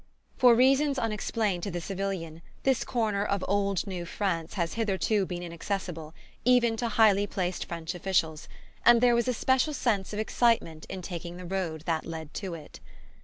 For 0.35 0.55
reasons 0.55 0.97
unexplained 0.97 1.61
to 1.61 1.69
the 1.69 1.79
civilian 1.79 2.41
this 2.63 2.83
corner 2.83 3.23
of 3.23 3.45
old 3.47 3.85
new 3.85 4.03
France 4.03 4.55
has 4.55 4.73
hitherto 4.73 5.27
been 5.27 5.43
inaccessible, 5.43 6.15
even 6.43 6.75
to 6.77 6.87
highly 6.89 7.27
placed 7.27 7.65
French 7.65 7.93
officials; 7.93 8.47
and 8.83 8.99
there 8.99 9.13
was 9.13 9.27
a 9.27 9.33
special 9.35 9.73
sense 9.75 10.11
of 10.11 10.17
excitement 10.17 10.85
in 10.89 11.03
taking 11.03 11.37
the 11.37 11.45
road 11.45 11.81
that 11.85 12.07
led 12.07 12.33
to 12.33 12.55
it. 12.55 12.79